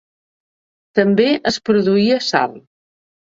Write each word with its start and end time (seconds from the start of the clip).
També 0.99 1.27
es 1.51 1.59
produïa 1.71 2.19
sal. 2.31 2.59